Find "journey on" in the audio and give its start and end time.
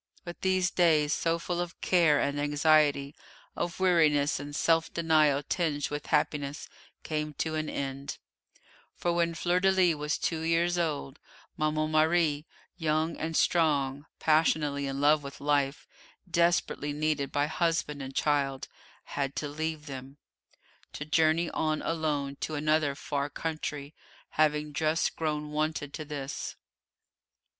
21.05-21.83